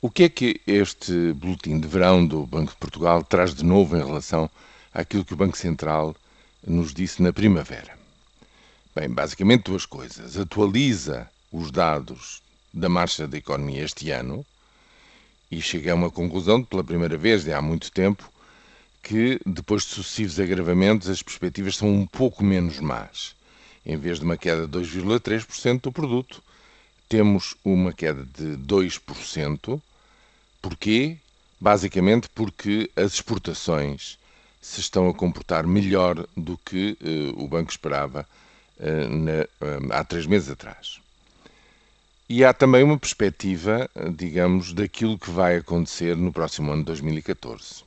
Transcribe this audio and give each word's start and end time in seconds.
O 0.00 0.08
que 0.08 0.22
é 0.22 0.28
que 0.28 0.60
este 0.64 1.32
boletim 1.32 1.80
de 1.80 1.88
verão 1.88 2.24
do 2.24 2.46
Banco 2.46 2.70
de 2.70 2.76
Portugal 2.76 3.24
traz 3.24 3.52
de 3.52 3.64
novo 3.64 3.96
em 3.96 4.06
relação 4.06 4.48
àquilo 4.94 5.24
que 5.24 5.34
o 5.34 5.36
Banco 5.36 5.58
Central 5.58 6.14
nos 6.64 6.94
disse 6.94 7.20
na 7.20 7.32
primavera? 7.32 7.98
Bem, 8.94 9.10
basicamente 9.10 9.64
duas 9.64 9.84
coisas. 9.84 10.38
Atualiza 10.38 11.28
os 11.50 11.72
dados 11.72 12.40
da 12.72 12.88
marcha 12.88 13.26
da 13.26 13.38
economia 13.38 13.82
este 13.82 14.12
ano 14.12 14.46
e 15.50 15.60
chega 15.60 15.90
a 15.90 15.96
uma 15.96 16.12
conclusão, 16.12 16.62
pela 16.62 16.84
primeira 16.84 17.16
vez 17.16 17.42
de 17.42 17.52
há 17.52 17.60
muito 17.60 17.90
tempo, 17.90 18.30
que 19.02 19.40
depois 19.44 19.82
de 19.82 19.88
sucessivos 19.88 20.38
agravamentos 20.38 21.08
as 21.08 21.24
perspectivas 21.24 21.76
são 21.76 21.88
um 21.88 22.06
pouco 22.06 22.44
menos 22.44 22.78
más. 22.78 23.34
Em 23.84 23.96
vez 23.96 24.20
de 24.20 24.24
uma 24.24 24.36
queda 24.36 24.64
de 24.64 24.78
2,3% 24.78 25.80
do 25.80 25.90
produto, 25.90 26.40
temos 27.08 27.56
uma 27.64 27.92
queda 27.92 28.24
de 28.24 28.56
2%. 28.58 29.80
Porquê? 30.68 31.16
Basicamente 31.58 32.28
porque 32.34 32.90
as 32.94 33.14
exportações 33.14 34.18
se 34.60 34.80
estão 34.80 35.08
a 35.08 35.14
comportar 35.14 35.66
melhor 35.66 36.26
do 36.36 36.58
que 36.58 36.94
uh, 37.00 37.42
o 37.42 37.48
banco 37.48 37.70
esperava 37.70 38.28
uh, 38.78 39.08
na, 39.08 39.44
uh, 39.66 39.92
há 39.92 40.04
três 40.04 40.26
meses 40.26 40.50
atrás. 40.50 41.00
E 42.28 42.44
há 42.44 42.52
também 42.52 42.82
uma 42.82 42.98
perspectiva, 42.98 43.88
digamos, 44.14 44.74
daquilo 44.74 45.18
que 45.18 45.30
vai 45.30 45.56
acontecer 45.56 46.14
no 46.14 46.30
próximo 46.30 46.70
ano 46.70 46.82
de 46.82 46.88
2014. 46.88 47.82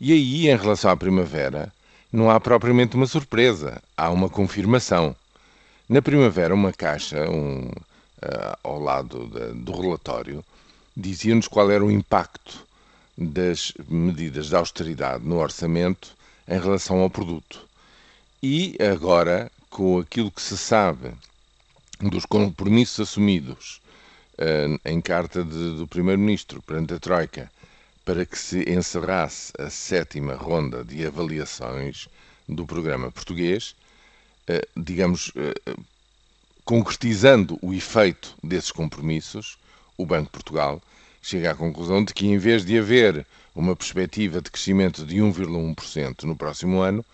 E 0.00 0.12
aí, 0.12 0.48
em 0.48 0.56
relação 0.56 0.92
à 0.92 0.96
primavera, 0.96 1.72
não 2.12 2.30
há 2.30 2.38
propriamente 2.38 2.94
uma 2.94 3.08
surpresa, 3.08 3.82
há 3.96 4.10
uma 4.10 4.28
confirmação. 4.28 5.16
Na 5.88 6.00
primavera, 6.00 6.54
uma 6.54 6.72
caixa, 6.72 7.28
um, 7.28 7.66
uh, 7.66 8.56
ao 8.62 8.78
lado 8.78 9.26
da, 9.26 9.46
do 9.48 9.72
relatório, 9.80 10.44
dizia-nos 10.96 11.46
qual 11.46 11.70
era 11.70 11.84
o 11.84 11.90
impacto 11.90 12.64
das 13.16 13.72
medidas 13.88 14.46
de 14.46 14.56
austeridade 14.56 15.24
no 15.24 15.36
orçamento 15.36 16.16
em 16.48 16.58
relação 16.58 17.00
ao 17.00 17.10
produto. 17.10 17.66
E 18.42 18.76
agora, 18.80 19.50
com 19.68 19.98
aquilo 19.98 20.30
que 20.30 20.40
se 20.40 20.56
sabe 20.56 21.12
dos 22.00 22.24
compromissos 22.26 23.08
assumidos 23.08 23.80
uh, 24.38 24.78
em 24.84 25.00
carta 25.00 25.42
de, 25.42 25.76
do 25.76 25.86
Primeiro-Ministro 25.86 26.62
perante 26.62 26.94
a 26.94 26.98
Troika 26.98 27.50
para 28.04 28.24
que 28.24 28.38
se 28.38 28.70
encerrasse 28.70 29.52
a 29.58 29.68
sétima 29.68 30.34
ronda 30.34 30.84
de 30.84 31.04
avaliações 31.04 32.08
do 32.48 32.64
programa 32.64 33.10
português, 33.10 33.74
uh, 34.48 34.80
digamos, 34.80 35.28
uh, 35.28 35.84
concretizando 36.64 37.58
o 37.62 37.72
efeito 37.72 38.34
desses 38.42 38.70
compromissos, 38.70 39.58
o 39.96 40.06
Banco 40.06 40.24
de 40.24 40.30
Portugal 40.30 40.82
chega 41.22 41.50
à 41.50 41.54
conclusão 41.54 42.04
de 42.04 42.14
que, 42.14 42.26
em 42.26 42.38
vez 42.38 42.64
de 42.64 42.78
haver 42.78 43.26
uma 43.54 43.74
perspectiva 43.74 44.40
de 44.40 44.50
crescimento 44.50 45.04
de 45.04 45.16
1,1% 45.16 46.24
no 46.24 46.36
próximo 46.36 46.80
ano, 46.80 47.04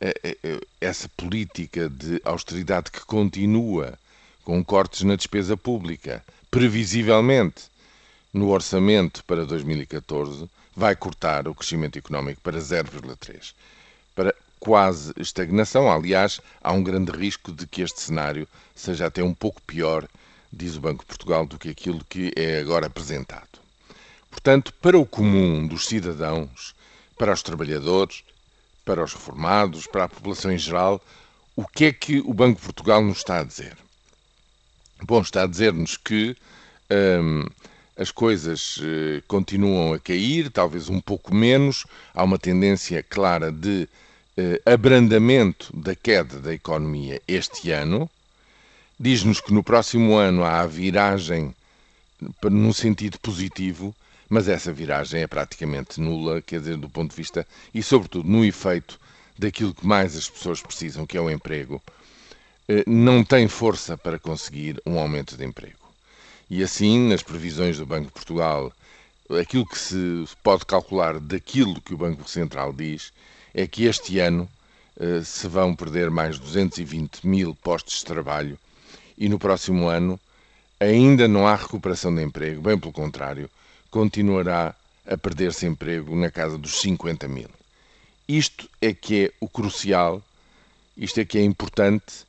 eh, 0.00 0.14
eh, 0.22 0.38
eh, 0.42 0.60
essa 0.80 1.08
política 1.16 1.88
de 1.88 2.20
austeridade 2.24 2.90
que 2.90 3.00
continua 3.06 3.98
com 4.44 4.62
cortes 4.62 5.02
na 5.02 5.16
despesa 5.16 5.56
pública, 5.56 6.22
previsivelmente 6.50 7.64
no 8.32 8.50
orçamento 8.50 9.24
para 9.24 9.46
2014, 9.46 10.48
vai 10.74 10.94
cortar 10.94 11.48
o 11.48 11.54
crescimento 11.54 11.98
económico 11.98 12.40
para 12.42 12.58
0,3%. 12.58 13.54
Para 14.14 14.34
quase 14.60 15.12
estagnação. 15.16 15.90
Aliás, 15.90 16.40
há 16.62 16.72
um 16.72 16.82
grande 16.82 17.12
risco 17.12 17.52
de 17.52 17.66
que 17.66 17.82
este 17.82 18.00
cenário 18.00 18.46
seja 18.74 19.06
até 19.06 19.22
um 19.22 19.32
pouco 19.32 19.62
pior, 19.62 20.06
diz 20.56 20.76
o 20.76 20.80
Banco 20.80 21.00
de 21.00 21.06
Portugal, 21.06 21.46
do 21.46 21.58
que 21.58 21.68
aquilo 21.68 22.04
que 22.08 22.32
é 22.34 22.58
agora 22.58 22.86
apresentado. 22.86 23.60
Portanto, 24.30 24.72
para 24.80 24.98
o 24.98 25.06
comum 25.06 25.66
dos 25.66 25.86
cidadãos, 25.86 26.74
para 27.18 27.32
os 27.32 27.42
trabalhadores, 27.42 28.22
para 28.84 29.02
os 29.02 29.12
reformados, 29.12 29.86
para 29.86 30.04
a 30.04 30.08
população 30.08 30.52
em 30.52 30.58
geral, 30.58 31.02
o 31.54 31.66
que 31.66 31.86
é 31.86 31.92
que 31.92 32.20
o 32.20 32.34
Banco 32.34 32.60
de 32.60 32.66
Portugal 32.66 33.02
nos 33.02 33.18
está 33.18 33.40
a 33.40 33.44
dizer? 33.44 33.76
Bom, 35.02 35.20
está 35.20 35.42
a 35.42 35.46
dizer-nos 35.46 35.96
que 35.96 36.36
hum, 36.90 37.44
as 37.96 38.10
coisas 38.10 38.76
uh, 38.78 39.22
continuam 39.26 39.94
a 39.94 39.98
cair, 39.98 40.50
talvez 40.50 40.88
um 40.88 41.00
pouco 41.00 41.34
menos, 41.34 41.86
há 42.14 42.22
uma 42.22 42.38
tendência 42.38 43.02
clara 43.02 43.50
de 43.50 43.88
eh, 44.38 44.60
abrandamento 44.66 45.74
da 45.74 45.94
queda 45.94 46.38
da 46.38 46.52
economia 46.52 47.22
este 47.26 47.70
ano. 47.70 48.10
Diz-nos 48.98 49.42
que 49.42 49.52
no 49.52 49.62
próximo 49.62 50.16
ano 50.16 50.42
há 50.42 50.60
a 50.60 50.66
viragem 50.66 51.54
num 52.44 52.72
sentido 52.72 53.18
positivo, 53.20 53.94
mas 54.26 54.48
essa 54.48 54.72
viragem 54.72 55.20
é 55.20 55.26
praticamente 55.26 56.00
nula, 56.00 56.40
quer 56.40 56.60
dizer, 56.60 56.78
do 56.78 56.88
ponto 56.88 57.10
de 57.10 57.16
vista 57.16 57.46
e, 57.74 57.82
sobretudo, 57.82 58.26
no 58.26 58.42
efeito 58.42 58.98
daquilo 59.38 59.74
que 59.74 59.86
mais 59.86 60.16
as 60.16 60.30
pessoas 60.30 60.62
precisam, 60.62 61.06
que 61.06 61.18
é 61.18 61.20
o 61.20 61.30
emprego, 61.30 61.82
eh, 62.66 62.84
não 62.86 63.22
tem 63.22 63.46
força 63.48 63.98
para 63.98 64.18
conseguir 64.18 64.80
um 64.86 64.98
aumento 64.98 65.36
de 65.36 65.44
emprego. 65.44 65.86
E 66.48 66.62
assim, 66.62 67.06
nas 67.06 67.22
previsões 67.22 67.76
do 67.76 67.84
Banco 67.84 68.06
de 68.06 68.12
Portugal, 68.12 68.72
aquilo 69.38 69.66
que 69.66 69.78
se 69.78 70.24
pode 70.42 70.64
calcular 70.64 71.20
daquilo 71.20 71.82
que 71.82 71.92
o 71.92 71.98
Banco 71.98 72.26
Central 72.30 72.72
diz 72.72 73.12
é 73.52 73.66
que 73.66 73.84
este 73.84 74.18
ano 74.20 74.48
uh, 74.96 75.22
se 75.22 75.46
vão 75.48 75.76
perder 75.76 76.10
mais 76.10 76.38
220 76.38 77.26
mil 77.26 77.54
postos 77.56 77.98
de 77.98 78.04
trabalho 78.06 78.58
e 79.16 79.28
no 79.28 79.38
próximo 79.38 79.88
ano 79.88 80.18
ainda 80.78 81.26
não 81.26 81.46
há 81.46 81.54
recuperação 81.54 82.14
de 82.14 82.22
emprego, 82.22 82.60
bem 82.60 82.78
pelo 82.78 82.92
contrário, 82.92 83.50
continuará 83.90 84.74
a 85.06 85.16
perder-se 85.16 85.66
emprego 85.66 86.14
na 86.14 86.30
casa 86.30 86.58
dos 86.58 86.80
50 86.80 87.28
mil. 87.28 87.48
Isto 88.28 88.68
é 88.80 88.92
que 88.92 89.26
é 89.26 89.32
o 89.40 89.48
crucial, 89.48 90.22
isto 90.96 91.20
é 91.20 91.24
que 91.24 91.38
é 91.38 91.42
importante 91.42 92.26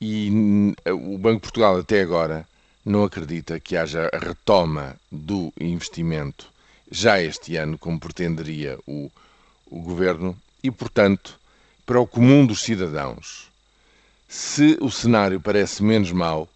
e 0.00 0.74
o 0.86 1.18
Banco 1.18 1.36
de 1.36 1.42
Portugal 1.42 1.78
até 1.78 2.00
agora 2.00 2.46
não 2.84 3.04
acredita 3.04 3.60
que 3.60 3.76
haja 3.76 4.10
a 4.12 4.18
retoma 4.18 4.96
do 5.10 5.52
investimento 5.60 6.52
já 6.90 7.20
este 7.20 7.56
ano, 7.56 7.78
como 7.78 7.98
pretenderia 7.98 8.78
o, 8.86 9.10
o 9.66 9.80
governo, 9.80 10.36
e, 10.62 10.70
portanto, 10.70 11.38
para 11.86 12.00
o 12.00 12.06
comum 12.06 12.46
dos 12.46 12.62
cidadãos, 12.62 13.50
se 14.36 14.76
o 14.80 14.90
cenário 14.90 15.40
parece 15.40 15.80
menos 15.80 16.10
mau, 16.10 16.48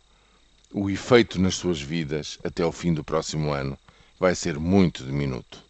o 0.72 0.90
efeito 0.90 1.40
nas 1.40 1.54
suas 1.54 1.80
vidas 1.80 2.36
até 2.42 2.64
ao 2.64 2.72
fim 2.72 2.92
do 2.92 3.04
próximo 3.04 3.52
ano 3.52 3.78
vai 4.18 4.34
ser 4.34 4.58
muito 4.58 5.04
diminuto. 5.04 5.62